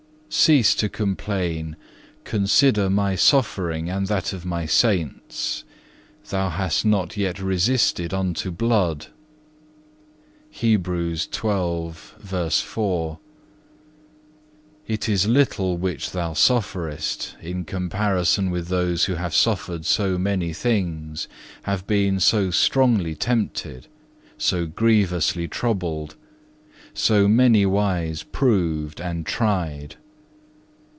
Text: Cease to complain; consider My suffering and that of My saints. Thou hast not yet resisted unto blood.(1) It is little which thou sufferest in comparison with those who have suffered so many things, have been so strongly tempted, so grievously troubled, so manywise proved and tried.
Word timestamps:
Cease 0.33 0.73
to 0.75 0.87
complain; 0.87 1.75
consider 2.23 2.89
My 2.89 3.15
suffering 3.15 3.89
and 3.89 4.07
that 4.07 4.31
of 4.31 4.45
My 4.45 4.65
saints. 4.65 5.65
Thou 6.29 6.47
hast 6.47 6.85
not 6.85 7.17
yet 7.17 7.41
resisted 7.41 8.13
unto 8.13 8.49
blood.(1) 8.49 9.09
It 14.87 15.09
is 15.09 15.27
little 15.27 15.77
which 15.77 16.11
thou 16.11 16.31
sufferest 16.31 17.35
in 17.41 17.65
comparison 17.65 18.49
with 18.51 18.69
those 18.69 19.05
who 19.05 19.15
have 19.15 19.35
suffered 19.35 19.85
so 19.85 20.17
many 20.17 20.53
things, 20.53 21.27
have 21.63 21.85
been 21.85 22.21
so 22.21 22.49
strongly 22.51 23.15
tempted, 23.15 23.87
so 24.37 24.65
grievously 24.65 25.49
troubled, 25.49 26.15
so 26.93 27.27
manywise 27.27 28.23
proved 28.31 29.01
and 29.01 29.25
tried. 29.25 29.97